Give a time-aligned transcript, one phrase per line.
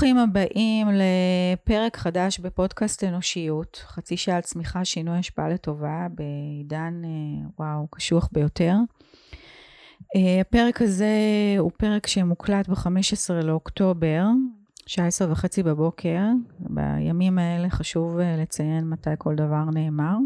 [0.00, 7.48] ברוכים הבאים לפרק חדש בפודקאסט אנושיות, חצי שעה על צמיחה, שינוי השפעה לטובה, בעידן, אה,
[7.58, 8.74] וואו, קשוח ביותר.
[10.16, 11.14] אה, הפרק הזה
[11.58, 14.24] הוא פרק שמוקלט ב-15 לאוקטובר,
[14.86, 16.20] שעה עשר וחצי בבוקר.
[16.58, 20.16] בימים האלה חשוב אה, לציין מתי כל דבר נאמר.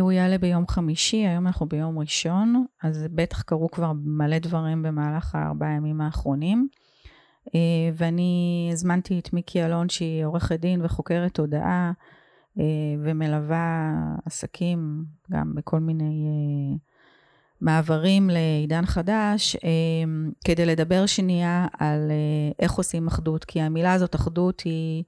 [0.00, 5.34] הוא יעלה ביום חמישי, היום אנחנו ביום ראשון, אז בטח קרו כבר מלא דברים במהלך
[5.34, 6.68] הארבעה ימים האחרונים.
[7.54, 11.92] אה, ואני הזמנתי את מיקי אלון, שהיא עורכת דין וחוקרת תודעה,
[12.58, 12.64] אה,
[13.02, 13.92] ומלווה
[14.26, 16.76] עסקים גם בכל מיני אה,
[17.60, 19.56] מעברים לעידן חדש,
[20.44, 22.12] כדי לדבר שנייה על
[22.58, 25.04] איך עושים אחדות, כי המילה הזאת, אחדות, היא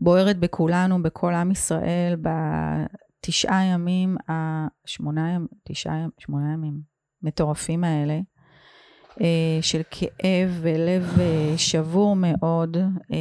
[0.00, 6.80] בוערת בכולנו, בכל עם ישראל, בתשעה ימים, השמונה ימים, תשעה ימים, שמונה ימים
[7.22, 8.20] מטורפים האלה.
[9.20, 12.76] אה, של כאב ולב אה, שבור מאוד.
[13.12, 13.18] אה,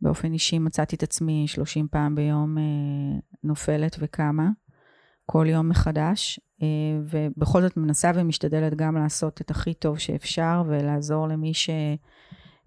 [0.00, 2.56] באופן אישי מצאתי את עצמי 30 פעם ביום
[3.44, 4.48] נופלת וקמה,
[5.26, 6.40] כל יום מחדש,
[7.02, 11.52] ובכל זאת מנסה ומשתדלת גם לעשות את הכי טוב שאפשר ולעזור למי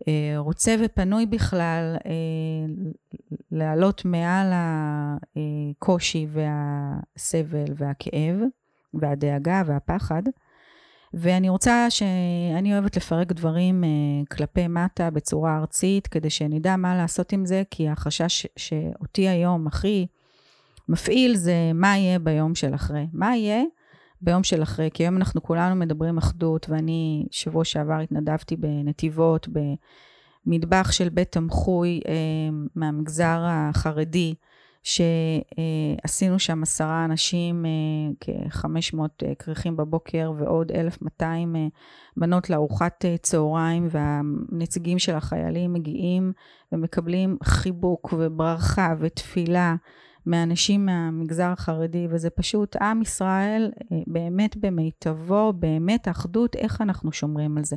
[0.07, 1.95] שרוצה ופנוי בכלל
[3.52, 8.35] לעלות מעל הקושי והסבל והכאב
[8.93, 10.23] והדאגה והפחד.
[11.13, 12.03] ואני רוצה ש...
[12.57, 17.63] אני אוהבת לפרק דברים uh, כלפי מטה בצורה ארצית, כדי שנדע מה לעשות עם זה,
[17.71, 20.07] כי החשש שאותי היום הכי
[20.89, 23.07] מפעיל זה מה יהיה ביום של אחרי.
[23.13, 23.63] מה יהיה
[24.21, 24.89] ביום של אחרי?
[24.93, 29.47] כי היום אנחנו כולנו מדברים אחדות, ואני שבוע שעבר התנדבתי בנתיבות,
[30.45, 32.09] במטבח של בית תמחוי uh,
[32.76, 34.33] מהמגזר החרדי.
[34.83, 37.71] שעשינו שם עשרה אנשים, אה,
[38.19, 41.67] כ-500 אה, כריכים בבוקר ועוד 1,200 אה,
[42.17, 46.33] בנות לארוחת צהריים, והנציגים של החיילים מגיעים
[46.71, 49.75] ומקבלים חיבוק וברכה ותפילה
[50.25, 53.71] מאנשים מהמגזר החרדי, וזה פשוט עם ישראל
[54.07, 57.75] באמת במיטבו, באמת אחדות, איך אנחנו שומרים על זה.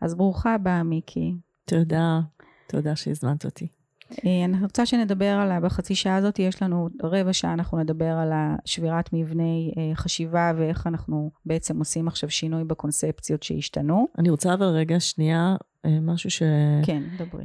[0.00, 1.34] אז ברוכה הבאה, מיקי.
[1.64, 2.20] תודה,
[2.68, 3.83] תודה שהזמנת אותי.
[4.26, 8.32] אה, אני רוצה שנדבר על, בחצי שעה הזאת, יש לנו רבע שעה, אנחנו נדבר על
[8.64, 14.08] שבירת מבני אה, חשיבה ואיך אנחנו בעצם עושים עכשיו שינוי בקונספציות שהשתנו.
[14.18, 16.42] אני רוצה אבל רגע שנייה, אה, משהו ש...
[16.86, 17.44] כן, דברי.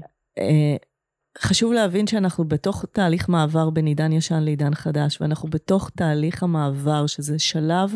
[1.40, 7.07] חשוב להבין שאנחנו בתוך תהליך מעבר בין עידן ישן לעידן חדש, ואנחנו בתוך תהליך המעבר,
[7.07, 7.94] שזה שלב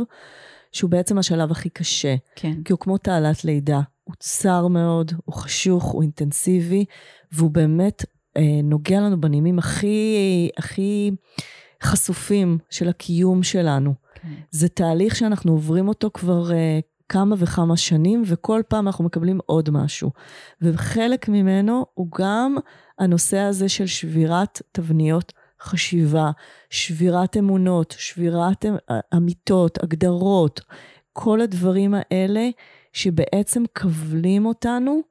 [0.72, 2.16] שהוא בעצם השלב הכי קשה.
[2.36, 2.64] כן.
[2.66, 3.82] כי הוא כמו תעלת לידה.
[4.04, 6.86] הוא צר מאוד, הוא חשוך, הוא אינטנסיבי,
[7.32, 8.06] והוא באמת
[8.64, 11.12] נוגע לנו בנימים הכי, הכי
[11.84, 13.94] חשופים של הקיום שלנו.
[14.16, 14.28] כן.
[14.52, 16.80] זה תהליך שאנחנו עוברים אותו כבר אה,
[17.10, 20.12] כמה וכמה שנים, וכל פעם אנחנו מקבלים עוד משהו.
[20.62, 22.56] וחלק ממנו הוא גם
[23.00, 26.32] הנושא הזה של שבירת תבניות חשיבה,
[26.70, 30.62] שבירת אמונות, שבירת אה, אמיתות, הגדרות,
[31.14, 32.50] כל הדברים האלה
[32.94, 35.02] שבעצם כבלים אותנו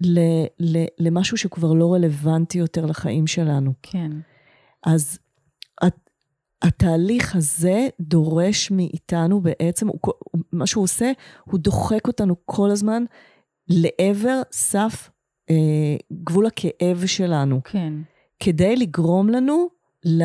[0.00, 0.18] ל,
[0.58, 3.72] ל, למשהו שכבר לא רלוונטי יותר לחיים שלנו.
[3.82, 4.12] כן.
[4.86, 5.18] אז
[5.82, 6.10] הת,
[6.62, 9.98] התהליך הזה דורש מאיתנו בעצם, הוא,
[10.52, 11.12] מה שהוא עושה,
[11.44, 13.04] הוא דוחק אותנו כל הזמן
[13.68, 15.10] לעבר סף
[15.50, 17.60] אה, גבול הכאב שלנו.
[17.64, 17.92] כן.
[18.40, 19.68] כדי לגרום לנו
[20.04, 20.22] ל,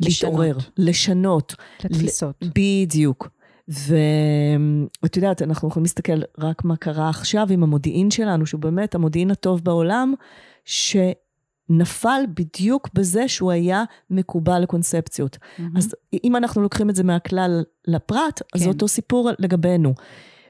[0.00, 1.54] להתעורר, לשנות.
[1.76, 2.44] את התפיסות.
[2.58, 3.28] בדיוק.
[3.68, 9.30] ואת יודעת, אנחנו יכולים להסתכל רק מה קרה עכשיו עם המודיעין שלנו, שהוא באמת המודיעין
[9.30, 10.14] הטוב בעולם,
[10.64, 15.36] שנפל בדיוק בזה שהוא היה מקובל לקונספציות.
[15.36, 15.62] Mm-hmm.
[15.76, 18.64] אז אם אנחנו לוקחים את זה מהכלל לפרט, אז כן.
[18.64, 19.94] זה אותו סיפור לגבינו.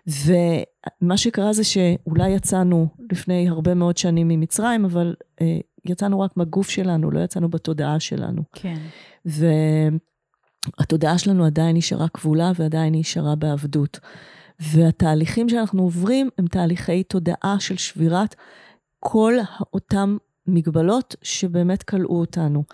[0.06, 6.68] ומה שקרה זה שאולי יצאנו לפני הרבה מאוד שנים ממצרים, אבל אה, יצאנו רק בגוף
[6.68, 8.42] שלנו, לא יצאנו בתודעה שלנו.
[8.52, 8.78] כן.
[9.26, 9.46] ו...
[10.78, 13.98] התודעה שלנו עדיין נשארה כבולה ועדיין נשארה בעבדות.
[14.60, 18.34] והתהליכים שאנחנו עוברים הם תהליכי תודעה של שבירת
[19.00, 19.34] כל
[19.72, 20.16] אותם
[20.46, 22.64] מגבלות שבאמת כלאו אותנו.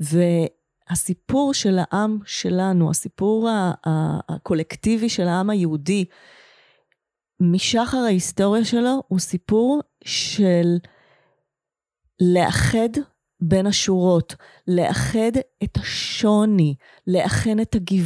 [0.00, 3.48] והסיפור של העם שלנו, הסיפור
[4.28, 6.04] הקולקטיבי של העם היהודי,
[7.40, 10.76] משחר ההיסטוריה שלו הוא סיפור של
[12.20, 12.88] לאחד
[13.48, 14.34] בין השורות,
[14.68, 16.74] לאחד את השוני,
[17.06, 18.04] לאחד את, הגיו...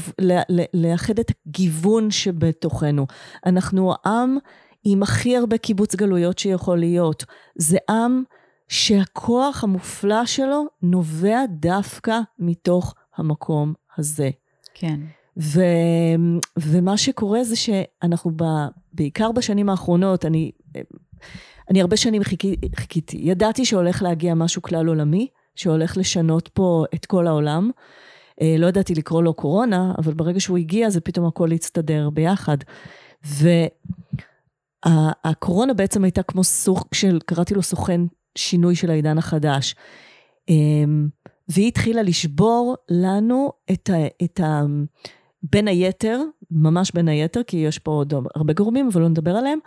[0.74, 3.06] לאחד את הגיוון שבתוכנו.
[3.46, 4.38] אנחנו עם
[4.84, 7.24] עם הכי הרבה קיבוץ גלויות שיכול להיות.
[7.58, 8.22] זה עם
[8.68, 14.30] שהכוח המופלא שלו נובע דווקא מתוך המקום הזה.
[14.74, 15.00] כן.
[15.36, 15.60] ו,
[16.58, 18.44] ומה שקורה זה שאנחנו ב,
[18.92, 20.50] בעיקר בשנים האחרונות, אני
[21.70, 23.16] אני הרבה שנים חיכי, חיכיתי.
[23.20, 27.70] ידעתי שהולך להגיע משהו כלל עולמי, שהולך לשנות פה את כל העולם.
[28.40, 32.56] אה, לא ידעתי לקרוא לו קורונה, אבל ברגע שהוא הגיע, זה פתאום הכל הצטדר ביחד.
[34.86, 38.00] והקורונה בעצם הייתה כמו סוג של, קראתי לו סוכן
[38.38, 39.74] שינוי של העידן החדש.
[40.48, 41.08] אמ,
[41.48, 44.24] והיא התחילה לשבור לנו את ה...
[44.24, 44.62] את ה
[45.42, 46.20] בין היתר,
[46.50, 49.58] ממש בין היתר, כי יש פה עוד הרבה גורמים, אבל לא נדבר עליהם,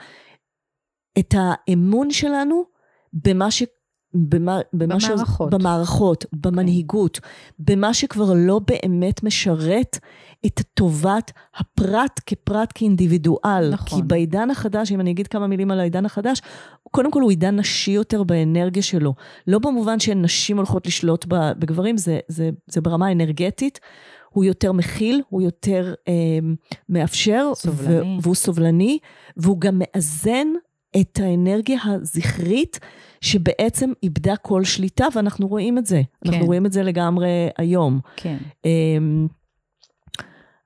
[1.20, 2.64] את האמון שלנו
[3.14, 3.64] במה ש...
[4.14, 5.52] במה, במה במערכות.
[5.52, 5.54] ש...
[5.54, 7.20] במערכות, במנהיגות,
[7.60, 10.00] במה שכבר לא באמת משרת
[10.46, 13.70] את טובת הפרט כפרט כאינדיבידואל.
[13.72, 14.02] נכון.
[14.02, 16.42] כי בעידן החדש, אם אני אגיד כמה מילים על העידן החדש,
[16.92, 19.14] קודם כל הוא עידן נשי יותר באנרגיה שלו.
[19.48, 23.80] לא במובן שנשים הולכות לשלוט בגברים, זה, זה, זה ברמה האנרגטית.
[24.30, 26.14] הוא יותר מכיל, הוא יותר אה,
[26.90, 27.52] מאפשר.
[27.56, 28.20] סובלני.
[28.22, 29.00] והוא סובלני,
[29.38, 30.48] והוא גם מאזן
[31.02, 32.80] את האנרגיה הזכרית,
[33.22, 36.02] שבעצם איבדה כל שליטה, ואנחנו רואים את זה.
[36.24, 36.30] כן.
[36.30, 38.00] אנחנו רואים את זה לגמרי היום.
[38.16, 38.38] כן.
[38.66, 39.28] אמ,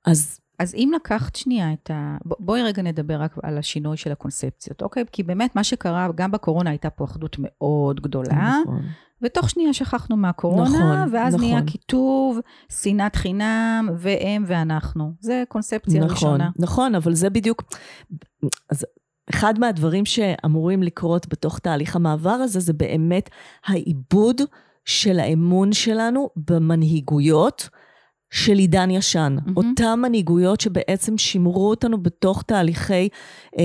[0.06, 0.40] אז...
[0.60, 2.18] אז אם לקחת שנייה את ה...
[2.26, 5.04] בואי רגע נדבר רק על השינוי של הקונספציות, אוקיי?
[5.12, 8.60] כי באמת מה שקרה, גם בקורונה הייתה פה אחדות מאוד גדולה.
[8.62, 8.82] נכון.
[9.22, 11.48] ותוך שנייה שכחנו מהקורונה, נכון, ואז נכון.
[11.48, 12.40] נהיה כיתוב,
[12.82, 15.14] שנאת חינם, והם ואנחנו.
[15.20, 16.50] זה קונספציה נכון, ראשונה.
[16.60, 17.64] נכון, אבל זה בדיוק...
[18.70, 18.86] אז
[19.30, 23.30] אחד מהדברים שאמורים לקרות בתוך תהליך המעבר הזה, זה באמת
[23.66, 24.42] העיבוד
[24.86, 27.70] של האמון שלנו במנהיגויות
[28.30, 29.36] של עידן ישן.
[29.40, 29.52] Mm-hmm.
[29.56, 33.10] אותן מנהיגויות שבעצם שימרו אותנו בתוך תהליכי
[33.60, 33.64] אה,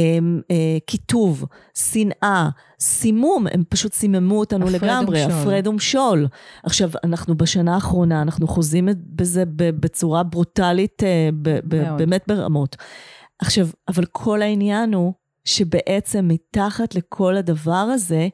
[0.51, 1.45] אה, קיטוב,
[1.75, 2.49] שנאה,
[2.81, 5.41] סימום, הם פשוט סיממו אותנו הפרד לגמרי, ומשול.
[5.41, 6.27] הפרד ומשול.
[6.65, 12.77] עכשיו, אנחנו בשנה האחרונה, אנחנו חוזים בזה בצורה ברוטלית, אה, ב, ב, באמת ברמות.
[13.39, 15.13] עכשיו, אבל כל העניין הוא
[15.45, 18.29] שבעצם מתחת לכל הדבר הזה,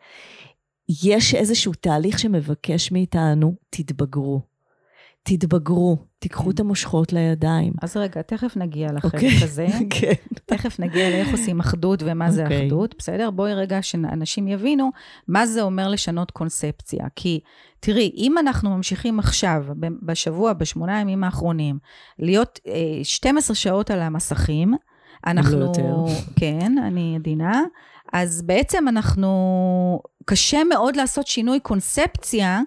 [1.04, 4.40] יש איזשהו תהליך שמבקש מאיתנו, תתבגרו.
[5.22, 7.72] תתבגרו, תיקחו את המושכות לידיים.
[7.82, 9.16] אז רגע, תכף נגיע לחלק okay.
[9.16, 9.66] אוקיי, הזה.
[10.00, 10.12] כן.
[10.46, 12.30] תכף נגיע לאיך עושים אחדות ומה okay.
[12.30, 12.66] זה אוקיי.
[12.66, 13.30] אחדות, בסדר?
[13.30, 14.90] בואי רגע שאנשים יבינו
[15.28, 17.06] מה זה אומר לשנות קונספציה.
[17.16, 17.40] כי
[17.80, 19.64] תראי, אם אנחנו ממשיכים עכשיו,
[20.02, 21.78] בשבוע, בשמונה הימים האחרונים,
[22.18, 24.74] להיות אה, 12 שעות על המסכים,
[25.26, 25.58] אנחנו...
[25.58, 25.94] לא יותר.
[26.36, 27.62] כן, אני עדינה.
[28.12, 29.28] אז בעצם אנחנו...
[30.28, 32.60] קשה מאוד לעשות שינוי קונספציה,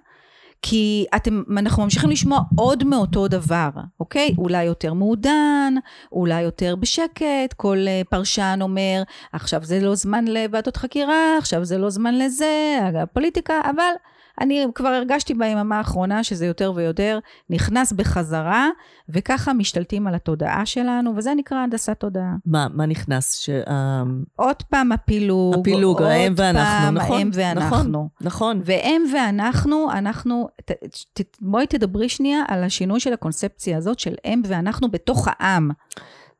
[0.61, 3.69] כי אתם, אנחנו ממשיכים לשמוע עוד מאותו דבר,
[3.99, 4.35] אוקיי?
[4.37, 5.73] אולי יותר מעודן,
[6.11, 11.77] אולי יותר בשקט, כל אה, פרשן אומר, עכשיו זה לא זמן לוועדות חקירה, עכשיו זה
[11.77, 13.93] לא זמן לזה, הפוליטיקה, אבל
[14.41, 17.19] אני כבר הרגשתי ביממה האחרונה שזה יותר ויותר
[17.49, 18.69] נכנס בחזרה,
[19.09, 22.35] וככה משתלטים על התודעה שלנו, וזה נקרא הנדסת תודעה.
[22.45, 23.33] מה, מה נכנס?
[23.33, 23.49] ש...
[23.49, 24.03] אה,
[24.35, 27.77] עוד פעם הפילוג, הפילוג, האם ואנחנו, פעם נכון, האם ואנחנו.
[27.77, 28.61] נכון, נכון.
[28.65, 30.71] והם ואנחנו, אנחנו, ת,
[31.13, 35.71] ת, בואי תדברי שנייה על השינוי של הקונספציה הזאת של הם ואנחנו בתוך העם.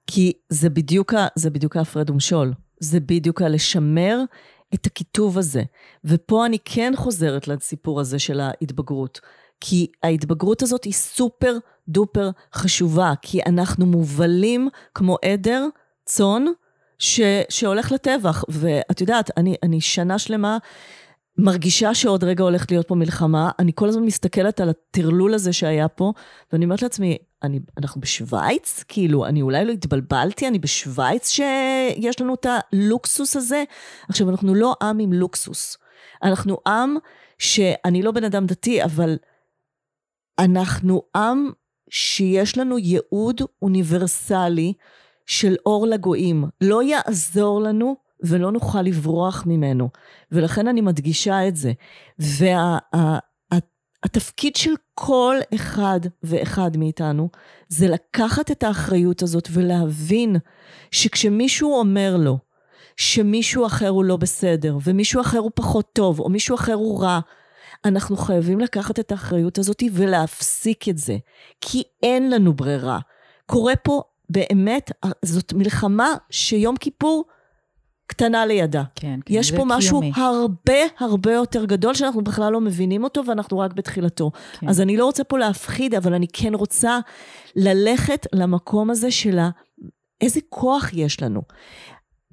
[0.07, 2.53] כי זה בדיוק, זה בדיוק ההפרד ומשול.
[2.79, 4.23] זה בדיוק הלשמר
[4.73, 5.63] את הכיתוב הזה.
[6.05, 9.19] ופה אני כן חוזרת לסיפור הזה של ההתבגרות.
[9.61, 15.67] כי ההתבגרות הזאת היא סופר דופר חשובה, כי אנחנו מובלים כמו עדר
[16.05, 16.45] צאן
[17.49, 18.43] שהולך לטבח.
[18.49, 20.57] ואת יודעת, אני, אני שנה שלמה
[21.41, 23.51] מרגישה שעוד רגע הולכת להיות פה מלחמה.
[23.59, 26.13] אני כל הזמן מסתכלת על הטרלול הזה שהיה פה,
[26.53, 28.83] ואני אומרת לעצמי, אני, אנחנו בשוויץ?
[28.87, 33.63] כאילו, אני אולי לא התבלבלתי, אני בשוויץ שיש לנו את הלוקסוס הזה?
[34.09, 35.77] עכשיו, אנחנו לא עם עם לוקסוס.
[36.23, 36.95] אנחנו עם
[37.37, 39.17] שאני לא בן אדם דתי, אבל
[40.39, 41.51] אנחנו עם
[41.89, 44.73] שיש לנו ייעוד אוניברסלי
[45.25, 46.45] של אור לגויים.
[46.61, 49.89] לא יעזור לנו ולא נוכל לברוח ממנו.
[50.31, 51.71] ולכן אני מדגישה את זה.
[52.19, 52.77] וה...
[54.03, 57.29] התפקיד של כל אחד ואחד מאיתנו
[57.67, 60.35] זה לקחת את האחריות הזאת ולהבין
[60.91, 62.37] שכשמישהו אומר לו
[62.97, 67.19] שמישהו אחר הוא לא בסדר ומישהו אחר הוא פחות טוב או מישהו אחר הוא רע,
[67.85, 71.17] אנחנו חייבים לקחת את האחריות הזאת ולהפסיק את זה,
[71.61, 72.99] כי אין לנו ברירה.
[73.45, 74.91] קורה פה באמת,
[75.25, 77.25] זאת מלחמה שיום כיפור
[78.11, 78.83] קטנה לידה.
[78.95, 80.11] כן, כן, יש פה משהו קיומי.
[80.15, 84.31] הרבה הרבה יותר גדול שאנחנו בכלל לא מבינים אותו ואנחנו רק בתחילתו.
[84.59, 84.69] כן.
[84.69, 86.99] אז אני לא רוצה פה להפחיד, אבל אני כן רוצה
[87.55, 89.39] ללכת למקום הזה של
[90.21, 91.41] איזה כוח יש לנו.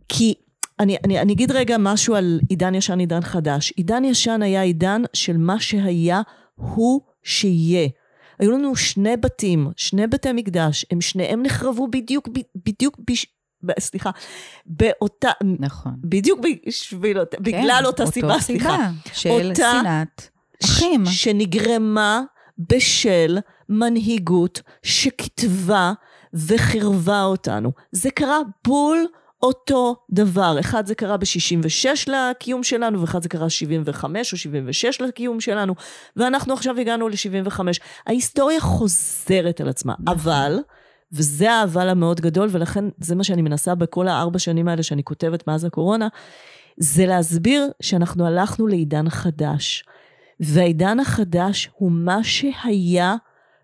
[0.09, 0.35] כי
[0.81, 3.73] אני, אני, אני אגיד רגע משהו על עידן ישן, עידן חדש.
[3.77, 6.23] עידן ישן היה עידן של מה שהיה
[6.55, 7.89] הוא שיהיה.
[8.39, 12.29] היו לנו שני בתים, שני בתי מקדש, הם שניהם נחרבו בדיוק,
[12.67, 12.97] בדיוק
[13.79, 14.11] סליחה,
[14.67, 15.93] באותה, נכון.
[16.05, 18.77] בדיוק בשביל, כן, בגלל אותה סיבה, סליחה.
[19.13, 20.29] של אותה, שנאת
[20.65, 21.07] אחים.
[21.07, 22.23] ש, שנגרמה
[22.59, 23.39] בשל
[23.69, 25.93] מנהיגות שכתבה
[26.35, 27.73] וחירבה אותנו.
[27.93, 29.07] זה קרה בול
[29.43, 30.57] אותו דבר.
[30.61, 35.75] אחד זה קרה ב-66 לקיום שלנו, ואחד זה קרה 75 או 76 לקיום שלנו,
[36.17, 37.61] ואנחנו עכשיו הגענו ל-75.
[38.07, 40.19] ההיסטוריה חוזרת על עצמה, נכון.
[40.19, 40.59] אבל,
[41.13, 45.47] וזה האבל המאוד גדול, ולכן זה מה שאני מנסה בכל הארבע שנים האלה שאני כותבת
[45.49, 46.09] מאז הקורונה,
[46.77, 49.85] זה להסביר שאנחנו הלכנו לעידן חדש.
[50.41, 53.17] והעידן החדש הוא מה שהיה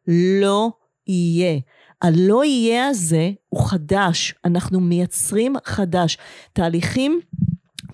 [0.09, 0.71] לא
[1.07, 1.59] יהיה.
[2.03, 6.19] הלא יהיה הזה הוא חדש, אנחנו מייצרים חדש.
[6.53, 7.21] תהליכים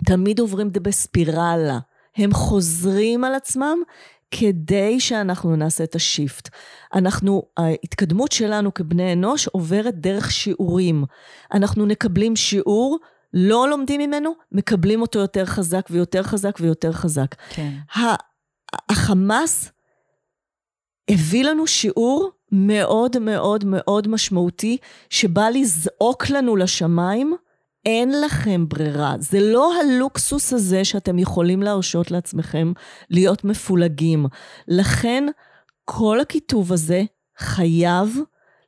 [0.05, 1.79] תמיד עוברים בספירלה,
[2.17, 3.77] הם חוזרים על עצמם
[4.31, 6.49] כדי שאנחנו נעשה את השיפט.
[6.93, 11.03] אנחנו, ההתקדמות שלנו כבני אנוש עוברת דרך שיעורים.
[11.53, 12.97] אנחנו מקבלים שיעור,
[13.33, 17.35] לא לומדים ממנו, מקבלים אותו יותר חזק ויותר חזק ויותר חזק.
[17.49, 17.71] כן.
[18.89, 19.71] החמאס
[21.09, 24.77] הביא לנו שיעור מאוד מאוד מאוד משמעותי,
[25.09, 27.35] שבא לזעוק לנו לשמיים,
[27.85, 29.15] אין לכם ברירה.
[29.19, 32.71] זה לא הלוקסוס הזה שאתם יכולים להרשות לעצמכם
[33.09, 34.25] להיות מפולגים.
[34.67, 35.23] לכן,
[35.85, 37.03] כל הכיתוב הזה
[37.37, 38.17] חייב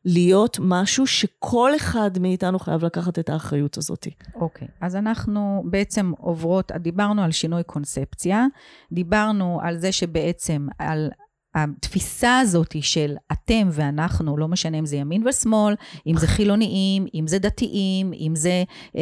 [0.06, 4.08] להיות משהו שכל אחד מאיתנו חייב לקחת את האחריות הזאת.
[4.36, 4.72] אוקיי, okay.
[4.82, 8.46] אז אנחנו בעצם עוברות, דיברנו על שינוי קונספציה,
[8.92, 11.10] דיברנו על זה שבעצם, על
[11.56, 15.76] התפיסה הזאת של אתם ואנחנו, לא משנה אם זה ימין ושמאל,
[16.08, 18.64] אם זה חילוניים, אם זה דתיים, אם זה
[18.96, 19.02] אה,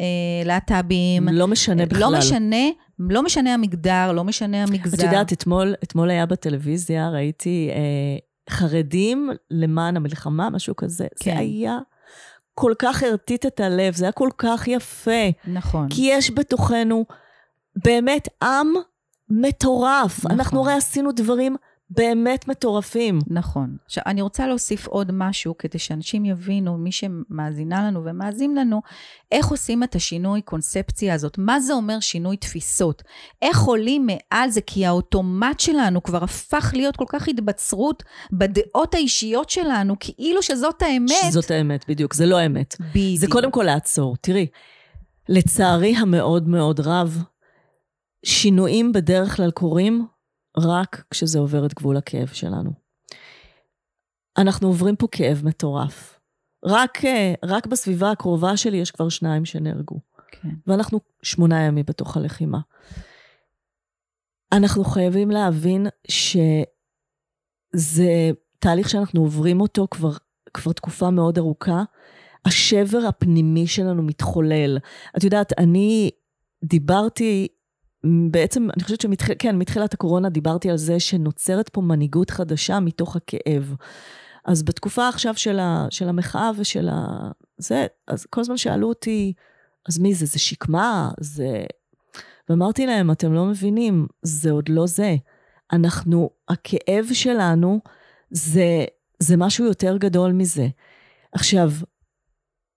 [0.00, 1.28] אה, להט"בים.
[1.28, 2.00] לא משנה לא בכלל.
[2.00, 2.66] לא משנה,
[2.98, 4.96] לא משנה המגדר, לא משנה המגזר.
[4.96, 8.18] את יודעת, אתמול, אתמול היה בטלוויזיה, ראיתי אה,
[8.50, 11.06] חרדים למען המלחמה, משהו כזה.
[11.20, 11.30] כן.
[11.34, 11.78] זה היה...
[12.58, 15.30] כל כך הרטיט את הלב, זה היה כל כך יפה.
[15.46, 15.88] נכון.
[15.90, 17.04] כי יש בתוכנו
[17.84, 18.72] באמת עם
[19.30, 20.18] מטורף.
[20.18, 20.30] נכון.
[20.30, 21.56] אנחנו הרי עשינו דברים
[21.90, 23.18] באמת מטורפים.
[23.26, 23.76] נכון.
[23.84, 28.82] עכשיו, אני רוצה להוסיף עוד משהו כדי שאנשים יבינו, מי שמאזינה לנו ומאזין לנו,
[29.32, 33.02] איך עושים את השינוי קונספציה הזאת, מה זה אומר שינוי תפיסות,
[33.42, 38.02] איך עולים מעל זה, כי האוטומט שלנו כבר הפך להיות כל כך התבצרות
[38.32, 41.30] בדעות האישיות שלנו, כאילו שזאת האמת.
[41.30, 42.76] שזאת האמת, בדיוק, זה לא אמת.
[42.80, 43.20] בדיוק.
[43.20, 44.16] זה קודם כל לעצור.
[44.20, 44.46] תראי,
[45.28, 47.22] לצערי המאוד מאוד רב,
[48.24, 50.06] שינויים בדרך כלל קורים
[50.56, 52.70] רק כשזה עובר את גבול הכאב שלנו.
[54.38, 56.20] אנחנו עוברים פה כאב מטורף.
[56.64, 60.00] רק, אה, רק בסביבה הקרובה שלי יש כבר שניים שנהרגו.
[60.30, 60.48] כן.
[60.66, 62.58] ואנחנו שמונה ימים בתוך הלחימה.
[64.52, 70.12] אנחנו חייבים להבין שזה תהליך שאנחנו עוברים אותו כבר,
[70.54, 71.82] כבר תקופה מאוד ארוכה.
[72.44, 74.78] השבר הפנימי שלנו מתחולל.
[75.16, 76.10] את יודעת, אני
[76.64, 77.48] דיברתי
[78.30, 83.16] בעצם, אני חושבת שמתחילת, כן, מתחילת הקורונה דיברתי על זה שנוצרת פה מנהיגות חדשה מתוך
[83.16, 83.74] הכאב.
[84.44, 87.30] אז בתקופה עכשיו של, ה, של המחאה ושל ה...
[87.58, 89.32] זה, אז כל הזמן שאלו אותי,
[89.88, 90.26] אז מי זה?
[90.26, 91.10] זה שקמה?
[91.20, 91.64] זה...
[92.48, 95.16] ואמרתי להם, אתם לא מבינים, זה עוד לא זה.
[95.72, 97.80] אנחנו, הכאב שלנו
[98.30, 98.84] זה,
[99.18, 100.68] זה משהו יותר גדול מזה.
[101.32, 101.70] עכשיו,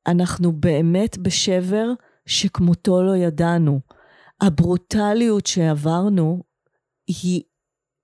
[0.07, 1.91] אנחנו באמת בשבר
[2.25, 3.79] שכמותו לא ידענו.
[4.41, 6.43] הברוטליות שעברנו,
[7.07, 7.41] היא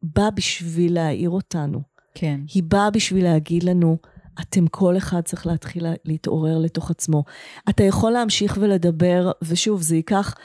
[0.03, 1.81] באה בשביל להעיר אותנו.
[2.15, 2.39] כן.
[2.53, 3.97] היא באה בשביל להגיד לנו,
[4.41, 7.23] אתם כל אחד צריך להתחיל להתעורר לתוך עצמו.
[7.69, 10.35] אתה יכול להמשיך ולדבר, ושוב, זה ייקח...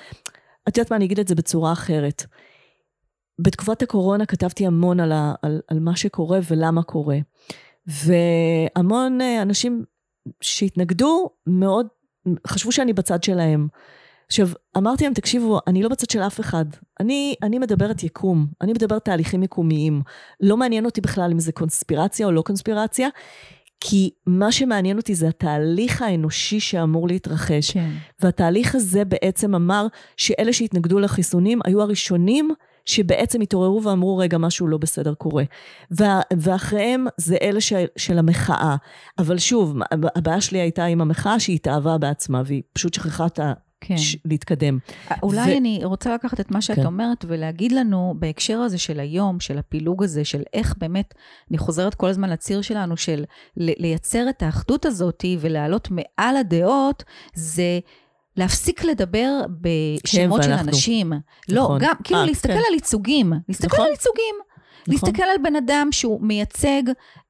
[0.68, 2.26] את יודעת מה, אני אגיד את זה בצורה אחרת.
[3.38, 7.18] בתקופת הקורונה כתבתי המון על, ה, על, על מה שקורה ולמה קורה.
[7.86, 9.84] והמון אה, אנשים
[10.40, 11.86] שהתנגדו מאוד,
[12.46, 13.68] חשבו שאני בצד שלהם.
[14.30, 16.64] עכשיו, אמרתי להם, תקשיבו, אני לא בצד של אף אחד.
[17.00, 20.02] אני, אני מדברת יקום, אני מדברת תהליכים יקומיים.
[20.40, 23.08] לא מעניין אותי בכלל אם זה קונספירציה או לא קונספירציה,
[23.80, 27.70] כי מה שמעניין אותי זה התהליך האנושי שאמור להתרחש.
[27.70, 27.90] כן.
[28.20, 32.50] והתהליך הזה בעצם אמר שאלה שהתנגדו לחיסונים היו הראשונים
[32.84, 35.44] שבעצם התעוררו ואמרו, רגע, משהו לא בסדר קורה.
[35.90, 38.76] וה, ואחריהם זה אלה של, של המחאה.
[39.18, 39.76] אבל שוב,
[40.16, 43.40] הבעיה שלי הייתה עם המחאה שהיא התאהבה בעצמה, והיא פשוט שכחה את.
[43.80, 43.98] כן.
[43.98, 44.78] ש- להתקדם.
[45.22, 45.56] אולי ו...
[45.56, 46.86] אני רוצה לקחת את מה שאת כן.
[46.86, 51.14] אומרת ולהגיד לנו בהקשר הזה של היום, של הפילוג הזה, של איך באמת,
[51.50, 53.24] אני חוזרת כל הזמן לציר שלנו, של
[53.56, 57.80] לייצר את האחדות הזאת ולעלות מעל הדעות, זה...
[58.36, 61.12] להפסיק לדבר בשמות כן, של אנשים.
[61.48, 61.80] לא, נכון.
[61.80, 62.58] לא, גם, כאילו 아, אה, להסתכל כן.
[62.68, 63.32] על ייצוגים.
[63.48, 63.84] להסתכל נכון.
[63.84, 64.34] על ייצוגים.
[64.88, 64.94] נכון.
[64.94, 66.82] להסתכל על בן אדם שהוא מייצג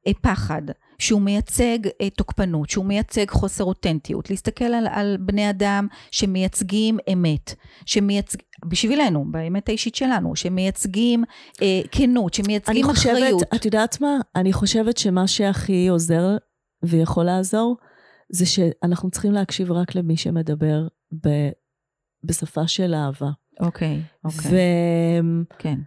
[0.06, 0.62] אה, פחד,
[1.00, 7.54] שהוא מייצג אה, תוקפנות, שהוא מייצג חוסר אותנטיות, להסתכל על, על בני אדם שמייצגים אמת,
[7.86, 8.38] שמייצג...
[8.64, 11.24] בשבילנו, באמת האישית שלנו, שמייצגים
[11.62, 13.42] אה, כנות, שמייצגים אני חושבת, אחריות.
[13.54, 14.18] את יודעת מה?
[14.36, 16.36] אני חושבת שמה שהכי עוזר
[16.82, 17.76] ויכול לעזור,
[18.32, 20.86] זה שאנחנו צריכים להקשיב רק למי שמדבר
[21.24, 21.28] ב,
[22.24, 23.30] בשפה של אהבה.
[23.60, 24.50] אוקיי, אוקיי.
[24.50, 24.56] ו...
[25.58, 25.78] כן,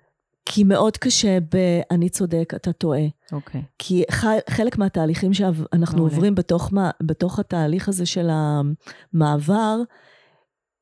[0.45, 1.57] כי מאוד קשה ב...
[1.91, 3.01] אני צודק, אתה טועה.
[3.31, 3.61] אוקיי.
[3.79, 6.13] כי ח- חלק מהתהליכים שאנחנו מעולה.
[6.13, 9.77] עוברים בתוך, מה- בתוך התהליך הזה של המעבר,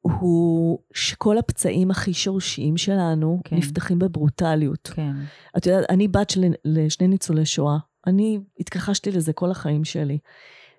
[0.01, 3.55] הוא שכל הפצעים הכי שורשיים שלנו כן.
[3.55, 4.89] נפתחים בברוטליות.
[4.93, 5.11] כן,
[5.57, 7.77] את יודעת, אני בת של לשני ניצולי שואה.
[8.07, 10.17] אני התכחשתי לזה כל החיים שלי.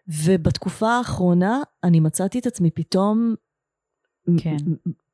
[0.09, 3.35] ובתקופה האחרונה אני מצאתי את עצמי פתאום
[4.39, 4.57] כן.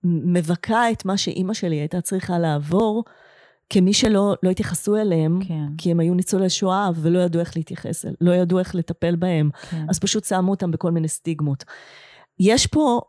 [0.04, 3.04] מבכה את מה שאימא שלי הייתה צריכה לעבור,
[3.70, 8.04] כמי שלא לא התייחסו אליהם, כן, כי הם היו ניצולי שואה ולא ידעו איך להתייחס,
[8.20, 9.86] לא ידעו איך לטפל בהם, כן.
[9.88, 11.64] אז פשוט שמו אותם בכל מיני סטיגמות.
[12.40, 13.00] יש פה,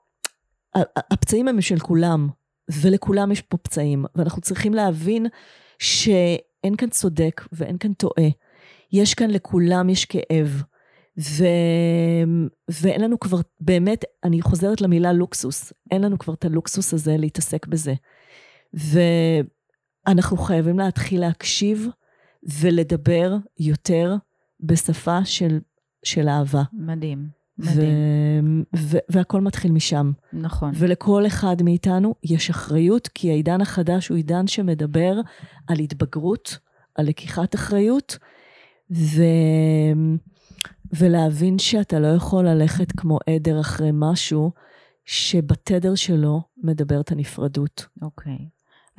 [1.11, 2.29] הפצעים הם של כולם,
[2.81, 5.27] ולכולם יש פה פצעים, ואנחנו צריכים להבין
[5.79, 8.29] שאין כאן צודק ואין כאן טועה.
[8.91, 10.63] יש כאן לכולם יש כאב.
[11.19, 11.43] ו...
[12.69, 17.67] ואין לנו כבר, באמת, אני חוזרת למילה לוקסוס, אין לנו כבר את הלוקסוס הזה להתעסק
[17.67, 17.93] בזה.
[20.09, 21.87] ואנחנו חייבים להתחיל להקשיב
[22.59, 24.15] ולדבר יותר
[24.59, 25.59] בשפה של,
[26.03, 26.63] של אהבה.
[26.73, 27.27] מדהים,
[27.59, 27.71] ו...
[27.71, 28.63] מדהים.
[28.75, 28.97] ו...
[29.09, 30.11] והכל מתחיל משם.
[30.33, 30.71] נכון.
[30.75, 35.13] ולכל אחד מאיתנו יש אחריות, כי העידן החדש הוא עידן שמדבר
[35.67, 36.57] על התבגרות,
[36.95, 38.17] על לקיחת אחריות,
[38.91, 39.23] ו...
[40.93, 44.51] ולהבין שאתה לא יכול ללכת כמו עדר אחרי משהו
[45.05, 47.85] שבתדר שלו מדברת הנפרדות.
[48.01, 48.49] אוקיי.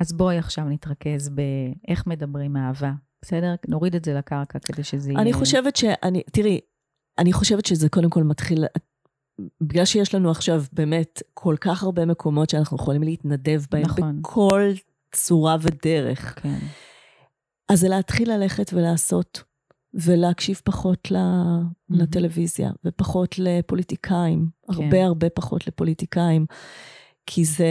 [0.01, 2.91] אז בואי עכשיו נתרכז באיך מדברים אהבה.
[3.21, 3.55] בסדר?
[3.67, 5.21] נוריד את זה לקרקע כדי שזה יהיה...
[5.21, 6.59] אני חושבת שאני, תראי,
[7.17, 8.65] אני חושבת שזה קודם כל מתחיל,
[9.61, 14.19] בגלל שיש לנו עכשיו באמת כל כך הרבה מקומות שאנחנו יכולים להתנדב בהם נכון.
[14.21, 14.71] בכל
[15.11, 16.39] צורה ודרך.
[16.41, 16.59] כן,
[17.69, 19.43] אז זה להתחיל ללכת ולעשות,
[19.93, 21.17] ולהקשיב פחות ל...
[21.89, 24.83] לטלוויזיה, ופחות לפוליטיקאים, כן.
[24.83, 26.45] הרבה הרבה פחות לפוליטיקאים,
[27.25, 27.65] כי זה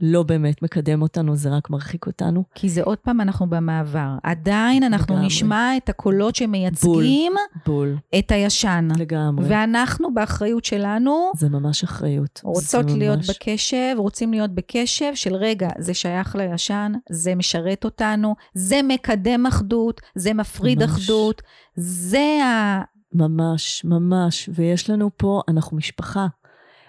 [0.00, 2.44] לא באמת מקדם אותנו, זה רק מרחיק אותנו.
[2.54, 4.08] כי זה עוד פעם אנחנו במעבר.
[4.22, 5.26] עדיין אנחנו לגמרי.
[5.26, 7.32] נשמע את הקולות שמייצגים
[7.66, 8.88] בול, את הישן.
[8.98, 9.46] לגמרי.
[9.48, 12.40] ואנחנו באחריות שלנו זה ממש אחריות.
[12.44, 17.84] רוצות זה להיות ממש- בקשב, רוצים להיות בקשב של רגע, זה שייך לישן, זה משרת
[17.84, 20.90] אותנו, זה מקדם אחדות, זה מפריד ממש.
[20.90, 21.42] אחדות,
[21.76, 22.80] זה ה...
[23.12, 24.48] ממש, ממש.
[24.54, 26.26] ויש לנו פה, אנחנו משפחה.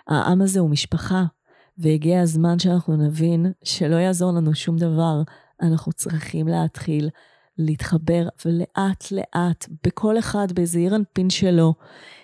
[0.07, 1.23] העם הזה הוא משפחה.
[1.77, 5.21] והגיע הזמן שאנחנו נבין שלא יעזור לנו שום דבר.
[5.61, 7.09] אנחנו צריכים להתחיל
[7.57, 11.73] להתחבר, ולאט לאט, בכל אחד בזעיר אנפין שלו,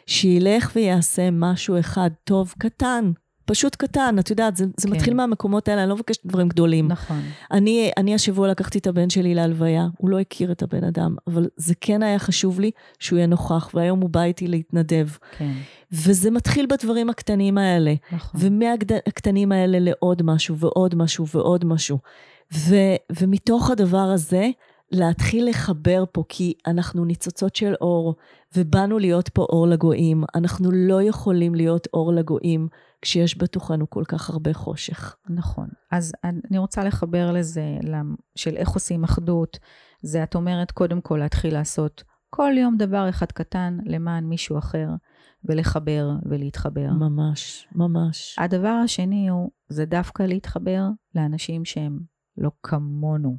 [0.05, 3.11] שילך ויעשה משהו אחד טוב, קטן.
[3.51, 4.93] פשוט קטן, את יודעת, זה, זה כן.
[4.93, 6.87] מתחיל מהמקומות האלה, אני לא מבקשת דברים גדולים.
[6.87, 11.15] נכון, אני, אני השבוע לקחתי את הבן שלי להלוויה, הוא לא הכיר את הבן אדם,
[11.27, 15.07] אבל זה כן היה חשוב לי שהוא יהיה נוכח, והיום הוא בא איתי להתנדב.
[15.37, 15.51] כן,
[15.91, 18.41] וזה מתחיל בדברים הקטנים האלה, נכון.
[18.43, 21.97] ומהקטנים האלה לעוד משהו, ועוד משהו, ועוד משהו.
[22.53, 22.75] ו,
[23.19, 24.49] ומתוך הדבר הזה,
[24.91, 28.15] להתחיל לחבר פה, כי אנחנו ניצוצות של אור,
[28.55, 30.23] ובאנו להיות פה אור לגויים.
[30.35, 32.67] אנחנו לא יכולים להיות אור לגויים
[33.01, 35.15] כשיש בתוכנו כל כך הרבה חושך.
[35.29, 35.67] נכון.
[35.91, 37.63] אז אני רוצה לחבר לזה,
[38.35, 39.59] של איך עושים אחדות.
[40.01, 44.87] זה, את אומרת, קודם כל להתחיל לעשות כל יום דבר אחד קטן למען מישהו אחר,
[45.45, 46.91] ולחבר ולהתחבר.
[46.91, 48.35] ממש, ממש.
[48.39, 50.83] הדבר השני הוא, זה דווקא להתחבר
[51.15, 51.99] לאנשים שהם
[52.37, 53.37] לא כמונו.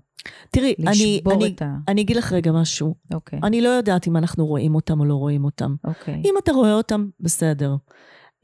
[0.50, 1.76] תראי, אני, אני, ה...
[1.88, 2.94] אני אגיד לך רגע משהו.
[3.14, 5.74] אוקיי, אני לא יודעת אם אנחנו רואים אותם או לא רואים אותם.
[5.84, 6.22] אוקיי.
[6.24, 7.76] אם אתה רואה אותם, בסדר.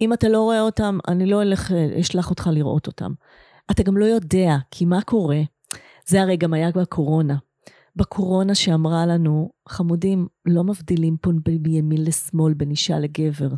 [0.01, 3.13] אם אתה לא רואה אותם, אני לא אלך, אשלח אותך לראות אותם.
[3.71, 5.41] אתה גם לא יודע, כי מה קורה?
[6.07, 7.37] זה הרי גם היה בקורונה.
[7.97, 13.49] בקורונה שאמרה לנו, חמודים, לא מבדילים פה בין ימין לשמאל, בין אישה לגבר.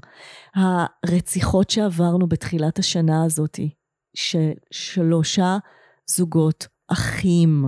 [0.54, 3.58] הרציחות שעברנו בתחילת השנה הזאת,
[4.16, 5.58] ששלושה
[6.06, 7.64] זוגות אחים,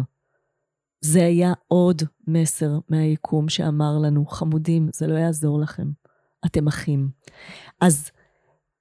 [1.00, 5.90] זה היה עוד מסר מהיקום שאמר לנו, חמודים, זה לא יעזור לכם,
[6.46, 7.08] אתם אחים.
[7.80, 8.10] אז,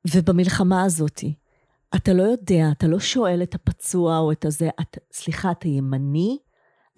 [0.08, 1.24] ובמלחמה הזאת,
[1.96, 6.38] אתה לא יודע, אתה לא שואל את הפצוע או את הזה, את, סליחה, אתה ימני?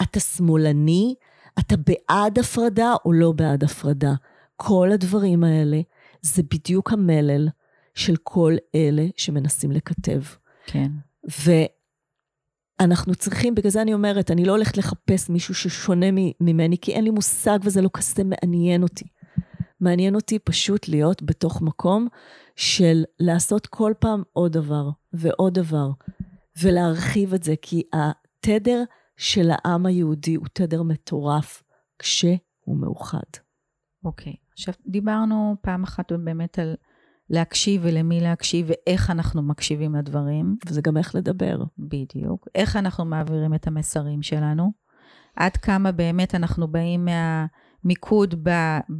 [0.01, 1.15] אתה שמאלני?
[1.59, 4.13] אתה בעד הפרדה או לא בעד הפרדה?
[4.55, 5.81] כל הדברים האלה
[6.21, 7.49] זה בדיוק המלל
[7.95, 10.21] של כל אלה שמנסים לקטב.
[10.65, 10.91] כן,
[12.79, 16.05] ואנחנו צריכים, בגלל זה אני אומרת, אני לא הולכת לחפש מישהו ששונה
[16.41, 19.05] ממני, כי אין לי מושג וזה לא כזה מעניין אותי.
[19.83, 22.07] מעניין אותי פשוט להיות בתוך מקום
[22.55, 25.89] של לעשות כל פעם עוד דבר ועוד דבר,
[26.61, 28.83] ולהרחיב את זה, כי התדר
[29.17, 31.63] של העם היהודי הוא תדר מטורף
[31.99, 33.19] כשהוא מאוחד.
[34.05, 34.33] אוקיי.
[34.33, 34.51] Okay.
[34.51, 36.75] עכשיו, דיברנו פעם אחת באמת על
[37.29, 40.57] להקשיב ולמי להקשיב ואיך אנחנו מקשיבים לדברים.
[40.65, 41.63] וזה גם איך לדבר.
[41.77, 42.47] בדיוק.
[42.55, 44.71] איך אנחנו מעבירים את המסרים שלנו.
[45.35, 47.07] עד כמה באמת אנחנו באים
[47.83, 48.49] מהמיקוד ב,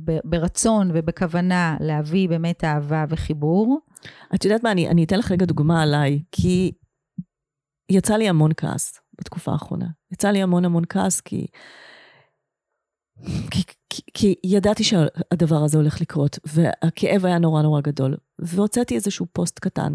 [0.04, 3.80] ב, ברצון ובכוונה להביא באמת אהבה וחיבור.
[4.36, 6.72] את יודעת מה, אני, אני אתן לך רגע דוגמה עליי, כי
[7.92, 9.88] יצא לי המון כעס בתקופה האחרונה.
[10.12, 11.48] יצא לי המון המון כעס, כי...
[13.52, 18.18] כי, כי, כי ידעתי שהדבר הזה הולך לקרות, והכאב היה נורא נורא גדול.
[18.40, 19.94] והוצאתי איזשהו פוסט קטן.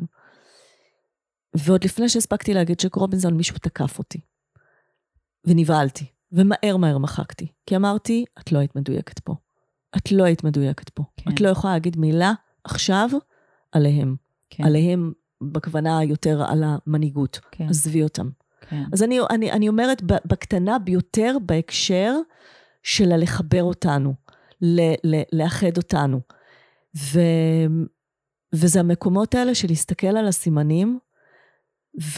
[1.57, 4.21] ועוד לפני שהספקתי להגיד שקרובינזון, מישהו תקף אותי.
[5.45, 7.47] ונבהלתי, ומהר מהר מחקתי.
[7.67, 9.35] כי אמרתי, את לא היית מדויקת פה.
[9.97, 11.03] את לא היית מדויקת פה.
[11.17, 11.31] כן.
[11.31, 12.33] את לא יכולה להגיד מילה
[12.65, 13.09] עכשיו
[13.73, 14.17] עליהם.
[14.51, 14.65] כן.
[14.65, 17.41] עליהם בכוונה יותר על המנהיגות.
[17.51, 17.69] כן.
[17.69, 18.29] עזבי אותם.
[18.61, 18.83] כן.
[18.93, 22.15] אז אני, אני, אני אומרת בקטנה ביותר בהקשר
[22.83, 24.15] של הלחבר אותנו,
[24.63, 26.21] ל, ל, לאחד אותנו.
[26.97, 27.21] ו,
[28.55, 30.99] וזה המקומות האלה של להסתכל על הסימנים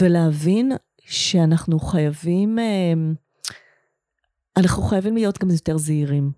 [0.01, 0.71] ולהבין
[1.05, 2.93] שאנחנו חייבים, אה,
[4.57, 6.31] אנחנו חייבים להיות גם יותר זהירים.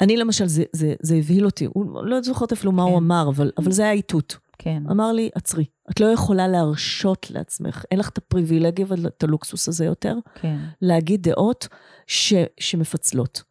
[0.00, 2.90] אני למשל, זה, זה, זה הבהיל אותי, הוא לא זוכרת אפילו מה כן.
[2.90, 4.36] הוא אמר, אבל, אבל זה היה איתות.
[4.58, 4.82] כן.
[4.90, 9.84] אמר לי, עצרי, את לא יכולה להרשות לעצמך, אין לך את הפריבילגיה ואת הלוקסוס הזה
[9.84, 10.58] יותר, כן.
[10.82, 11.68] להגיד דעות
[12.06, 13.42] ש, שמפצלות.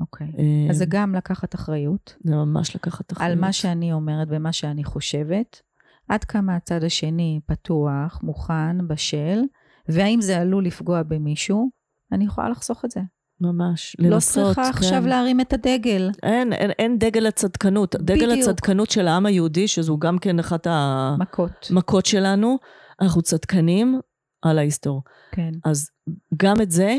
[0.00, 0.26] אוקיי.
[0.38, 2.14] אה, אז זה גם לקחת אחריות.
[2.24, 3.32] זה ממש לקחת אחריות.
[3.32, 5.62] על מה שאני אומרת ומה שאני חושבת.
[6.08, 9.40] עד כמה הצד השני פתוח, מוכן, בשל,
[9.88, 11.70] והאם זה עלול לפגוע במישהו,
[12.12, 13.00] אני יכולה לחסוך את זה.
[13.40, 14.36] ממש, לנסות.
[14.36, 14.68] לא צריכה כן.
[14.68, 16.10] עכשיו להרים את הדגל.
[16.22, 17.96] אין, אין, אין דגל הצדקנות.
[17.96, 18.18] בדיוק.
[18.18, 22.58] דגל הצדקנות של העם היהודי, שזו גם כן אחת המכות שלנו,
[23.00, 24.00] אנחנו צדקנים
[24.42, 25.02] על ההיסטור.
[25.32, 25.50] כן.
[25.64, 25.90] אז
[26.36, 26.98] גם את זה,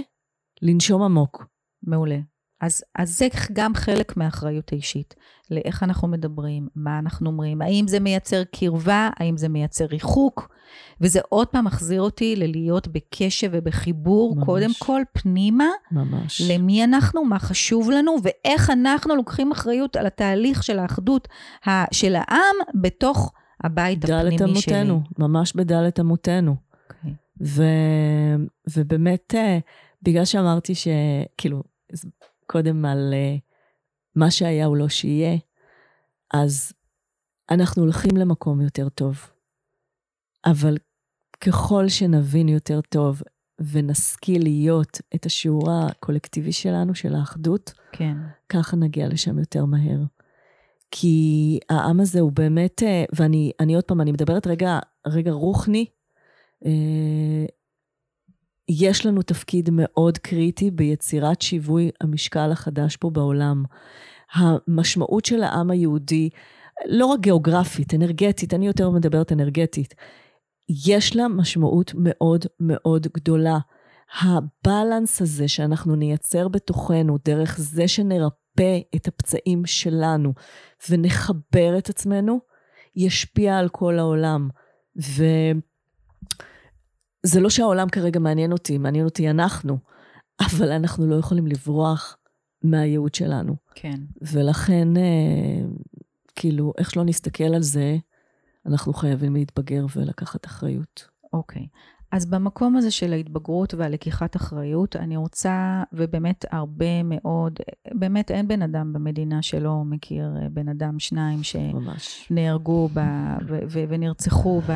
[0.61, 1.45] לנשום עמוק.
[1.83, 2.17] מעולה.
[2.61, 5.15] אז, אז זה גם חלק מהאחריות האישית,
[5.51, 10.49] לאיך אנחנו מדברים, מה אנחנו אומרים, האם זה מייצר קרבה, האם זה מייצר ריחוק,
[11.01, 14.45] וזה עוד פעם מחזיר אותי ללהיות בקשב ובחיבור, ממש.
[14.45, 16.41] קודם כל פנימה, ממש.
[16.41, 21.27] למי אנחנו, מה חשוב לנו, ואיך אנחנו לוקחים אחריות על התהליך של האחדות
[21.91, 24.37] של העם בתוך הבית הפנימי שלי.
[24.37, 26.55] דלת אמותינו, ממש בדלת אמותינו.
[26.55, 26.93] Okay.
[26.93, 27.13] אוקיי.
[27.41, 27.63] ו,
[28.75, 29.59] ובאמת, אה,
[30.01, 31.63] בגלל שאמרתי שכאילו,
[32.51, 33.39] קודם על uh,
[34.15, 35.37] מה שהיה הוא לא שיהיה,
[36.33, 36.73] אז
[37.51, 39.29] אנחנו הולכים למקום יותר טוב.
[40.45, 40.77] אבל
[41.41, 43.21] ככל שנבין יותר טוב
[43.71, 48.17] ונשכיל להיות את השיעור הקולקטיבי שלנו, של האחדות, כן.
[48.49, 49.99] ככה נגיע לשם יותר מהר.
[50.91, 55.85] כי העם הזה הוא באמת, אה, ואני אני עוד פעם, אני מדברת רגע, רגע רוחני,
[56.65, 57.45] אה,
[58.69, 63.63] יש לנו תפקיד מאוד קריטי ביצירת שיווי המשקל החדש פה בעולם.
[64.33, 66.29] המשמעות של העם היהודי,
[66.85, 69.95] לא רק גיאוגרפית, אנרגטית, אני יותר מדברת אנרגטית,
[70.85, 73.57] יש לה משמעות מאוד מאוד גדולה.
[74.21, 80.33] הבלנס הזה שאנחנו נייצר בתוכנו, דרך זה שנרפא את הפצעים שלנו
[80.89, 82.39] ונחבר את עצמנו,
[82.95, 84.49] ישפיע על כל העולם.
[85.01, 85.23] ו...
[87.23, 89.77] זה לא שהעולם כרגע מעניין אותי, מעניין אותי אנחנו,
[90.41, 92.17] אבל אנחנו לא יכולים לברוח
[92.63, 93.55] מהייעוד שלנו.
[93.75, 93.99] כן.
[94.21, 95.67] ולכן, אה,
[96.35, 97.97] כאילו, איך שלא נסתכל על זה,
[98.65, 101.07] אנחנו חייבים להתבגר ולקחת אחריות.
[101.33, 101.67] אוקיי.
[102.11, 107.59] אז במקום הזה של ההתבגרות והלקיחת אחריות, אני רוצה, ובאמת הרבה מאוד,
[107.93, 112.99] באמת אין בן אדם במדינה שלא מכיר אה, בן אדם, שניים שנהרגו ב,
[113.47, 114.71] ו, ו, ונרצחו ב,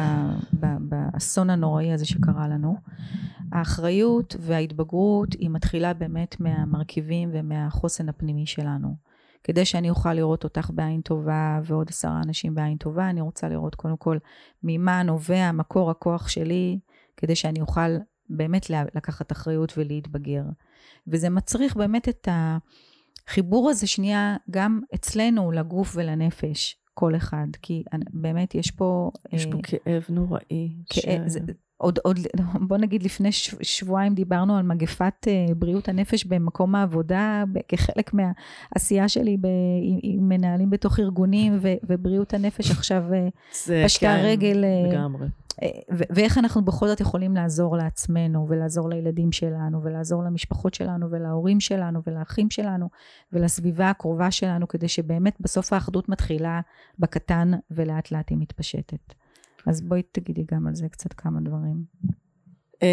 [0.60, 2.76] ב, באסון הנוראי הזה שקרה לנו.
[3.52, 8.96] האחריות וההתבגרות היא מתחילה באמת מהמרכיבים ומהחוסן הפנימי שלנו.
[9.43, 13.76] כדי שאני אוכל לראות אותך בעין טובה ועוד עשרה אנשים בעין טובה, אני רוצה לראות
[13.76, 14.17] קודם כל
[14.63, 16.80] ממה נובע מקור הכוח שלי.
[17.17, 17.97] כדי שאני אוכל
[18.30, 20.43] באמת לקחת אחריות ולהתבגר.
[21.08, 22.28] וזה מצריך באמת את
[23.28, 29.12] החיבור הזה שנייה גם אצלנו לגוף ולנפש, כל אחד, כי באמת יש פה...
[29.32, 30.76] יש פה אה, כאב נוראי.
[30.89, 31.32] כאב, ש...
[31.32, 31.39] זה,
[31.78, 32.19] עוד, עוד,
[32.67, 39.38] בוא נגיד לפני שבועיים דיברנו על מגפת uh, בריאות הנפש במקום העבודה, כחלק מהעשייה שלי
[39.38, 39.47] ב,
[39.82, 43.52] עם, עם מנהלים בתוך ארגונים, ו, ובריאות הנפש עכשיו uh,
[43.86, 44.63] פשטה כן, רגל.
[44.91, 45.28] לגמרי.
[45.92, 51.60] ו- ואיך אנחנו בכל זאת יכולים לעזור לעצמנו, ולעזור לילדים שלנו, ולעזור למשפחות שלנו, ולהורים
[51.60, 52.89] שלנו, ולאחים שלנו,
[53.34, 56.62] ולסביבה הקרובה שלנו, כדי שבאמת בסוף האחדות מתחילה
[57.00, 59.13] בקטן, ולאט לאט היא מתפשטת.
[59.68, 61.84] אז בואי תגידי גם על זה קצת כמה דברים.
[62.74, 62.86] Uh,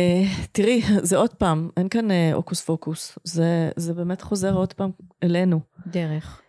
[0.52, 3.18] תראי, זה עוד פעם, אין כאן uh, הוקוס פוקוס.
[3.24, 4.90] זה, זה באמת חוזר עוד פעם
[5.22, 5.60] אלינו.
[5.86, 6.42] דרך.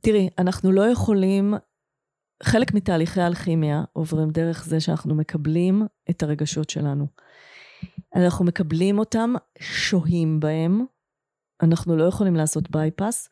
[0.00, 1.54] תראי, אנחנו לא יכולים,
[2.42, 7.06] חלק מתהליכי האלכימיה עוברים דרך זה שאנחנו מקבלים את הרגשות שלנו.
[8.14, 10.84] אנחנו מקבלים אותם, שוהים בהם,
[11.62, 13.28] אנחנו לא יכולים לעשות בייפס,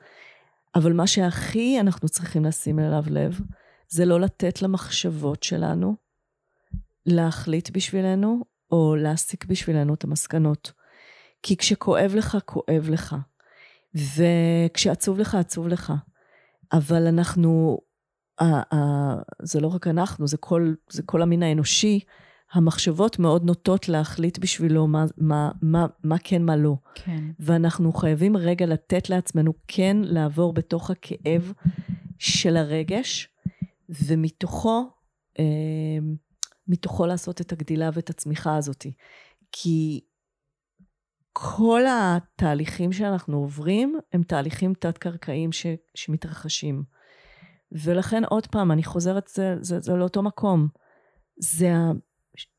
[0.75, 3.41] אבל מה שהכי אנחנו צריכים לשים אליו לב,
[3.89, 5.95] זה לא לתת למחשבות שלנו
[7.07, 10.73] להחליט בשבילנו, או להסיק בשבילנו את המסקנות.
[11.43, 13.17] כי כשכואב לך, כואב לך.
[13.95, 15.93] וכשעצוב לך, עצוב לך.
[16.73, 17.79] אבל אנחנו,
[19.43, 22.01] זה לא רק אנחנו, זה כל, זה כל המין האנושי,
[22.53, 26.77] המחשבות מאוד נוטות להחליט בשבילו מה, מה, מה, מה כן, מה לא.
[26.95, 27.25] כן.
[27.41, 31.53] ואנחנו חייבים רגע לתת לעצמנו כן לעבור בתוך הכאב
[32.19, 33.29] של הרגש,
[33.89, 34.91] ומתוכו,
[35.39, 35.45] אה,
[36.69, 38.87] מתוכו לעשות את הגדילה ואת הצמיחה הזאת.
[39.53, 40.01] כי
[41.33, 46.83] כל התהליכים שאנחנו עוברים הם תהליכים תת-קרקעיים ש, שמתרחשים.
[47.73, 50.69] ולכן עוד פעם, אני חוזרת, זה, זה, זה לאותו מקום.
[51.37, 51.73] זה,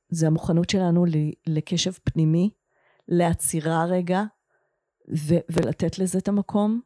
[0.10, 1.06] זה המוכנות שלנו
[1.48, 2.50] לקשב פנימי,
[3.08, 4.24] לעצירה רגע,
[5.18, 6.82] ו, ולתת לזה את המקום,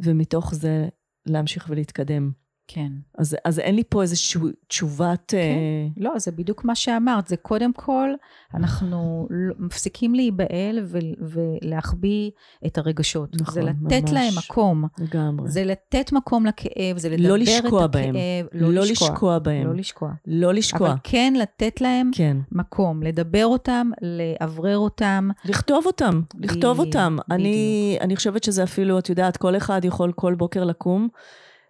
[0.00, 0.88] ומתוך זה
[1.26, 2.30] להמשיך ולהתקדם.
[2.72, 2.92] כן.
[3.18, 5.24] אז, אז אין לי פה איזושהי תשובת...
[5.28, 5.56] כן.
[5.96, 6.02] Uh...
[6.02, 7.28] לא, זה בדיוק מה שאמרת.
[7.28, 8.08] זה קודם כל,
[8.54, 10.86] אנחנו לא, מפסיקים להיבהל
[11.20, 12.30] ולהחביא
[12.66, 13.40] את הרגשות.
[13.40, 14.12] נכון, זה לתת ממש.
[14.12, 14.84] להם מקום.
[14.98, 15.50] לגמרי.
[15.50, 17.92] זה לתת מקום לכאב, זה לדבר לא את הכאב.
[17.92, 18.14] בהם.
[18.52, 19.08] לא, לא לשקוע.
[19.10, 19.66] לשקוע בהם.
[19.66, 20.12] לא לשקוע.
[20.26, 20.88] לא לשקוע.
[20.88, 22.36] אבל כן לתת להם כן.
[22.52, 25.30] מקום, לדבר אותם, לאוורר אותם.
[25.44, 27.16] לכתוב אותם, לכתוב בדיוק, אותם.
[27.30, 31.08] אני, אני חושבת שזה אפילו, את יודעת, כל אחד יכול כל בוקר לקום.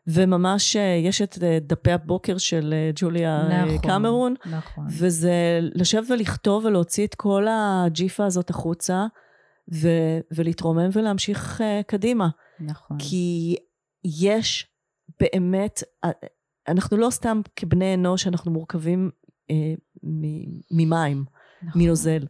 [0.07, 4.87] וממש אה, יש את אה, דפי הבוקר של אה, ג'וליה נכון, קמרון, נכון.
[4.91, 9.07] וזה לשבת ולכתוב ולהוציא את כל הג'יפה הזאת החוצה,
[9.75, 12.29] ו- ולהתרומם ולהמשיך קדימה.
[12.61, 12.97] נכון.
[13.01, 13.57] כי
[14.05, 14.67] יש
[15.21, 15.83] באמת,
[16.69, 19.11] אנחנו לא סתם כבני אנוש, אנחנו מורכבים
[19.51, 19.75] אה,
[20.71, 21.25] ממים,
[21.63, 21.83] נכון.
[21.83, 22.27] מנוזל.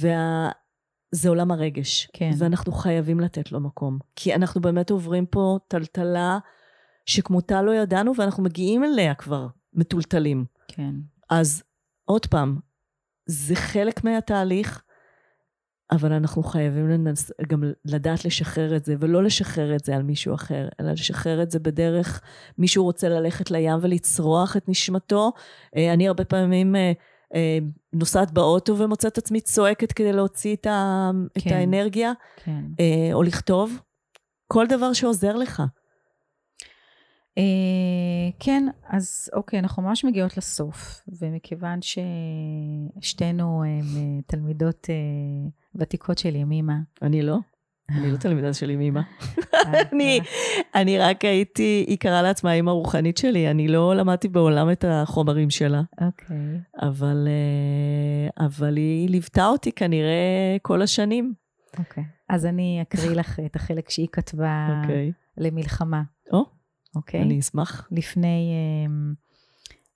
[0.00, 0.50] וה...
[1.10, 2.08] זה עולם הרגש.
[2.12, 2.30] כן.
[2.38, 3.98] ואנחנו חייבים לתת לו מקום.
[4.16, 6.38] כי אנחנו באמת עוברים פה טלטלה
[7.06, 10.44] שכמותה לא ידענו, ואנחנו מגיעים אליה כבר מטולטלים.
[10.68, 10.94] כן.
[11.30, 11.62] אז
[12.04, 12.58] עוד פעם,
[13.26, 14.82] זה חלק מהתהליך,
[15.92, 17.30] אבל אנחנו חייבים לנס...
[17.48, 21.50] גם לדעת לשחרר את זה, ולא לשחרר את זה על מישהו אחר, אלא לשחרר את
[21.50, 22.22] זה בדרך,
[22.58, 25.32] מישהו רוצה ללכת לים ולצרוח את נשמתו.
[25.76, 26.92] אה, אני הרבה פעמים אה,
[27.34, 27.58] אה,
[27.92, 31.10] נוסעת באוטו ומוצאת עצמי צועקת כדי להוציא את, ה...
[31.34, 31.50] כן.
[31.50, 32.12] את האנרגיה,
[32.44, 32.64] כן.
[33.12, 33.80] או לכתוב.
[34.52, 35.62] כל דבר שעוזר לך.
[37.38, 41.78] Uh, כן, אז אוקיי, אנחנו ממש מגיעות לסוף, ומכיוון
[43.00, 43.66] ששתינו uh,
[44.26, 46.78] תלמידות uh, ותיקות של ימימה.
[47.02, 47.38] אני לא.
[47.90, 49.02] אני לא תלמידה של ימימה.
[49.92, 50.20] אני,
[50.74, 55.50] אני רק הייתי, היא קראה לעצמה האמא הרוחנית שלי, אני לא למדתי בעולם את החומרים
[55.50, 55.82] שלה.
[56.00, 56.60] אוקיי.
[56.82, 57.28] אבל,
[58.38, 61.34] אבל היא ליוותה אותי כנראה כל השנים.
[61.78, 62.04] אוקיי.
[62.28, 65.12] אז אני אקריא לך את החלק שהיא כתבה אוקיי.
[65.36, 66.02] למלחמה.
[66.32, 66.55] או.
[66.96, 67.22] אוקיי?
[67.22, 67.88] אני אשמח.
[67.92, 68.52] לפני,
[68.86, 69.14] אמ,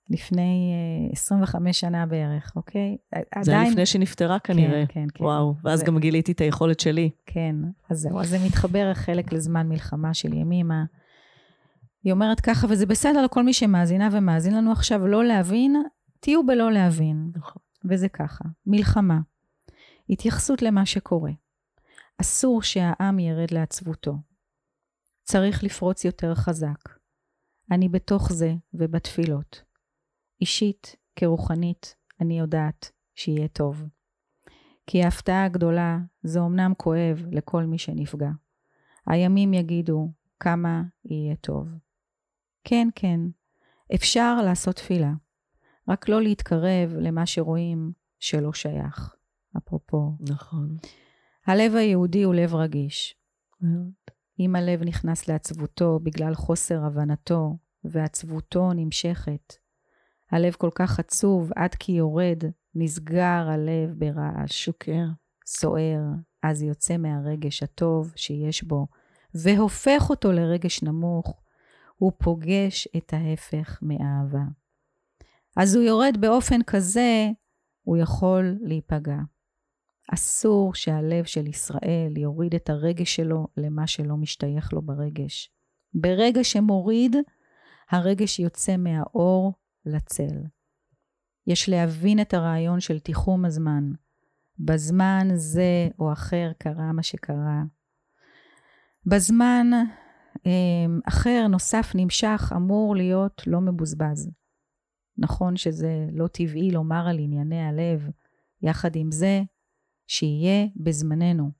[0.09, 0.73] לפני
[1.11, 2.97] 25 שנה בערך, אוקיי?
[3.41, 4.85] זה היה לפני שנפטרה כנראה.
[4.85, 5.23] כן, כן, כן.
[5.23, 5.85] וואו, ואז זה...
[5.85, 7.09] גם גיליתי את היכולת שלי.
[7.25, 7.55] כן,
[7.89, 10.83] אז זהו, אז זה מתחבר חלק לזמן מלחמה של ימימה.
[12.03, 15.83] היא אומרת ככה, וזה בסדר לכל מי שמאזינה ומאזין לנו עכשיו לא להבין,
[16.19, 17.31] תהיו בלא להבין.
[17.35, 17.61] נכון.
[17.85, 19.19] וזה ככה, מלחמה,
[20.09, 21.31] התייחסות למה שקורה.
[22.21, 24.17] אסור שהעם ירד לעצבותו.
[25.31, 26.89] צריך לפרוץ יותר חזק.
[27.71, 29.63] אני בתוך זה ובתפילות.
[30.41, 33.83] אישית כרוחנית, אני יודעת שיהיה טוב.
[34.87, 38.29] כי ההפתעה הגדולה זה אמנם כואב לכל מי שנפגע.
[39.07, 41.67] הימים יגידו כמה יהיה טוב.
[42.63, 43.19] כן, כן,
[43.95, 45.13] אפשר לעשות תפילה,
[45.87, 49.15] רק לא להתקרב למה שרואים שלא שייך.
[49.57, 50.11] אפרופו.
[50.19, 50.77] נכון.
[51.45, 53.15] הלב היהודי הוא לב רגיש.
[54.41, 59.53] אם הלב נכנס לעצבותו בגלל חוסר הבנתו, ועצבותו נמשכת,
[60.31, 62.43] הלב כל כך עצוב עד כי יורד,
[62.75, 64.65] נסגר הלב ברעש.
[64.65, 65.05] שוקר.
[65.45, 66.01] סוער,
[66.43, 68.87] אז יוצא מהרגש הטוב שיש בו,
[69.33, 71.41] והופך אותו לרגש נמוך,
[71.95, 74.43] הוא פוגש את ההפך מאהבה.
[75.57, 77.29] אז הוא יורד באופן כזה,
[77.81, 79.17] הוא יכול להיפגע.
[80.13, 85.51] אסור שהלב של ישראל יוריד את הרגש שלו למה שלא משתייך לו ברגש.
[85.93, 87.15] ברגע שמוריד,
[87.89, 89.53] הרגש יוצא מהאור
[89.85, 90.43] לצל.
[91.47, 93.91] יש להבין את הרעיון של תיחום הזמן.
[94.59, 97.63] בזמן זה או אחר קרה מה שקרה.
[99.05, 99.67] בזמן
[100.45, 104.31] אמ, אחר, נוסף, נמשך, אמור להיות לא מבוזבז.
[105.17, 108.09] נכון שזה לא טבעי לומר על ענייני הלב,
[108.61, 109.41] יחד עם זה,
[110.11, 111.51] שיהיה בזמננו.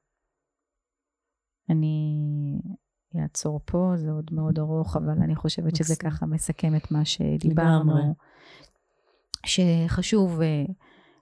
[1.69, 2.15] אני
[3.21, 8.15] אעצור פה, זה עוד מאוד ארוך, אבל אני חושבת שזה ככה מסכם את מה שדיברנו.
[9.45, 10.65] שחשוב אה,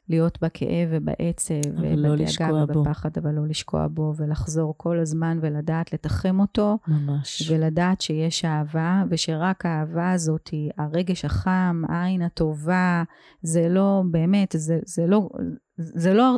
[0.09, 6.39] להיות בכאב ובעצב ובדאגה לא ובפחד, אבל לא לשקוע בו, ולחזור כל הזמן ולדעת לתחם
[6.39, 6.77] אותו.
[6.87, 7.51] ממש.
[7.51, 13.03] ולדעת שיש אהבה, ושרק האהבה הזאת היא הרגש החם, העין הטובה,
[13.41, 15.29] זה לא, באמת, זה, זה לא,
[15.77, 16.37] זה לא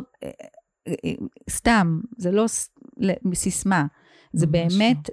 [1.50, 2.44] סתם, זה לא
[3.34, 3.86] סיסמה.
[4.32, 5.10] זה באמת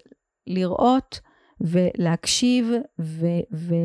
[0.47, 1.19] לראות
[1.61, 3.25] ולהקשיב ו...
[3.53, 3.75] ו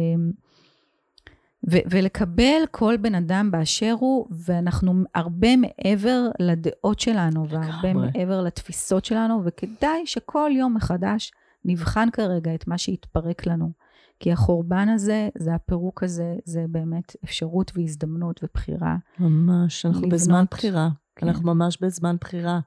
[1.70, 9.04] ו- ולקבל כל בן אדם באשר הוא, ואנחנו הרבה מעבר לדעות שלנו, והרבה מעבר לתפיסות
[9.04, 11.32] שלנו, וכדאי שכל יום מחדש
[11.64, 13.72] נבחן כרגע את מה שהתפרק לנו.
[14.20, 18.96] כי החורבן הזה, זה הפירוק הזה, זה באמת אפשרות והזדמנות ובחירה.
[19.18, 20.14] ממש, אנחנו לבנות.
[20.14, 20.88] בזמן בחירה.
[21.16, 21.28] כן.
[21.28, 22.60] אנחנו ממש בזמן בחירה.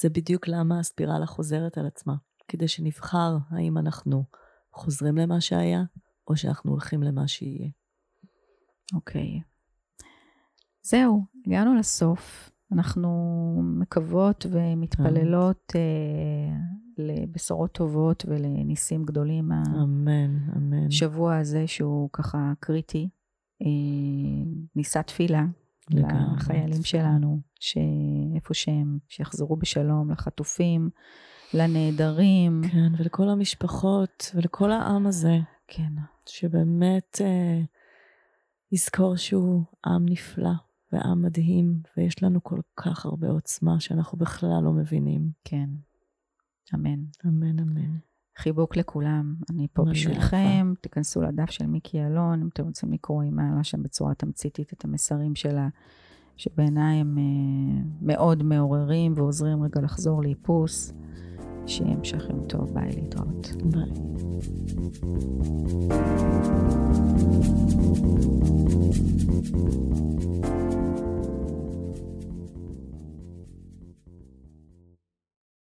[0.00, 2.14] זה בדיוק למה הספירלה חוזרת על עצמה.
[2.48, 4.24] כדי שנבחר האם אנחנו
[4.72, 5.82] חוזרים למה שהיה,
[6.28, 7.68] או שאנחנו הולכים למה שיהיה.
[8.94, 9.40] אוקיי.
[10.82, 12.50] זהו, הגענו לסוף.
[12.72, 13.10] אנחנו
[13.62, 16.56] מקוות ומתפללות אה,
[16.98, 19.52] לבשורות טובות ולניסים גדולים.
[19.52, 20.90] אמן, אמן.
[20.90, 23.08] שבוע הזה שהוא ככה קריטי.
[23.62, 23.66] אה,
[24.76, 25.44] נישא תפילה.
[25.90, 30.90] לחיילים שלנו, שאיפה שהם, שיחזרו בשלום, לחטופים,
[31.54, 32.62] לנעדרים.
[32.72, 35.38] כן, ולכל המשפחות ולכל העם הזה.
[35.68, 35.92] כן.
[36.26, 37.18] שבאמת...
[37.20, 37.60] אה,
[38.72, 40.50] לזכור שהוא עם נפלא
[40.92, 45.30] ועם מדהים, ויש לנו כל כך הרבה עוצמה שאנחנו בכלל לא מבינים.
[45.44, 45.68] כן,
[46.74, 47.04] אמן.
[47.26, 48.09] אמן, אמן.
[48.38, 53.32] חיבוק לכולם, אני פה בשבילכם, תיכנסו לדף של מיקי אלון, אם אתם רוצים לקרוא, היא
[53.32, 55.68] מעלה שם בצורה תמציתית את המסרים שלה,
[56.36, 60.92] שבעיניי הם uh, מאוד מעוררים ועוזרים רגע לחזור לאיפוס.
[61.66, 63.48] שיהיה המשך יום טוב, ביי להתראות.
[63.64, 63.90] ביי.